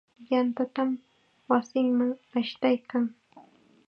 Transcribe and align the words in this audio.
Yantatam 0.31 0.89
wasinman 1.49 2.11
ashtaykan. 2.39 3.03